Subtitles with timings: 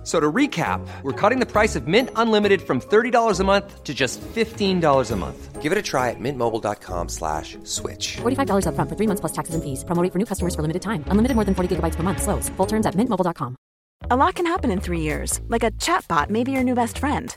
[0.00, 3.84] F- So to recap, we're cutting the price of Mint Unlimited from $30 a month
[3.84, 5.60] to just $15 a month.
[5.60, 8.16] Give it a try at mintmobile.com slash switch.
[8.22, 9.84] $45 upfront for three months plus taxes and fees.
[9.84, 11.04] Promo rate for new customers for limited time.
[11.12, 12.22] Unlimited more than 40 gigabytes per month.
[12.22, 12.48] Slows.
[12.56, 13.54] Full terms at mintmobile.com.
[14.10, 16.96] A lot can happen in three years, like a chatbot may be your new best
[16.98, 17.36] friend.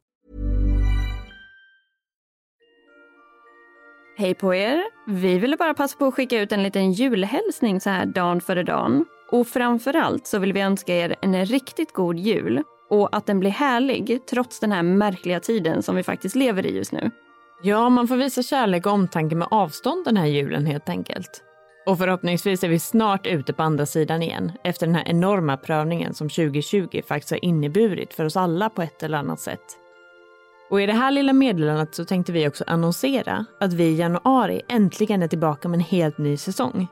[4.21, 4.83] Hej på er!
[5.07, 8.63] Vi ville bara passa på att skicka ut en liten julhälsning så här dagen före
[8.63, 9.05] dagen.
[9.31, 13.49] Och framförallt så vill vi önska er en riktigt god jul och att den blir
[13.49, 17.11] härlig trots den här märkliga tiden som vi faktiskt lever i just nu.
[17.61, 21.43] Ja, man får visa kärlek och omtanke med avstånd den här julen helt enkelt.
[21.85, 26.13] Och förhoppningsvis är vi snart ute på andra sidan igen efter den här enorma prövningen
[26.13, 29.80] som 2020 faktiskt har inneburit för oss alla på ett eller annat sätt.
[30.71, 34.61] Och i det här lilla meddelandet så tänkte vi också annonsera att vi i januari
[34.67, 36.87] äntligen är tillbaka med en helt ny säsong.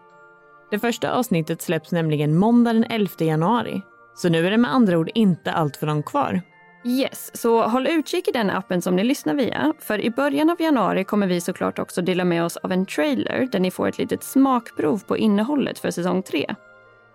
[0.71, 3.81] Det första avsnittet släpps nämligen måndag den 11 januari.
[4.15, 6.41] Så nu är det med andra ord inte allt för långt kvar.
[6.85, 9.73] Yes, så håll utkik i den appen som ni lyssnar via.
[9.79, 13.47] För i början av januari kommer vi såklart också dela med oss av en trailer
[13.51, 16.55] där ni får ett litet smakprov på innehållet för säsong 3.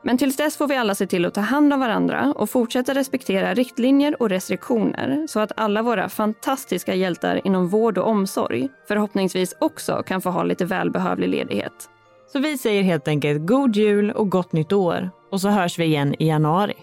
[0.07, 2.95] Men tills dess får vi alla se till att ta hand om varandra och fortsätta
[2.95, 9.55] respektera riktlinjer och restriktioner så att alla våra fantastiska hjältar inom vård och omsorg förhoppningsvis
[9.61, 11.73] också kan få ha lite välbehövlig ledighet.
[12.33, 15.85] Så vi säger helt enkelt god jul och gott nytt år och så hörs vi
[15.85, 16.75] igen i januari.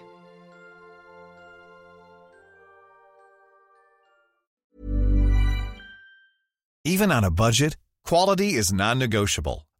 [6.87, 7.77] Even on a budget,
[8.09, 9.70] quality is non-negotiable.